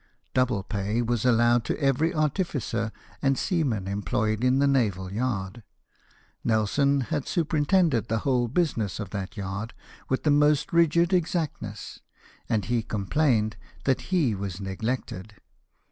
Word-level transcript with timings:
Double 0.33 0.63
pay 0.63 0.99
was 1.03 1.25
allowed 1.25 1.63
to 1.63 1.79
every 1.79 2.11
artificer 2.11 2.91
and 3.21 3.37
seaman 3.37 3.87
employed 3.87 4.43
in 4.43 4.57
the 4.57 4.65
naval 4.65 5.13
yard. 5.13 5.61
Nelson 6.43 7.01
had 7.01 7.27
superintended 7.27 8.07
the 8.07 8.17
whole 8.25 8.47
business 8.47 8.99
of 8.99 9.11
that 9.11 9.37
yard 9.37 9.75
with 10.09 10.23
the 10.23 10.31
most 10.31 10.73
rigid 10.73 11.13
exactness, 11.13 11.99
and 12.49 12.65
he 12.65 12.81
complained 12.81 13.57
that 13.83 14.01
he 14.09 14.33
was 14.33 14.59
neglected. 14.59 15.35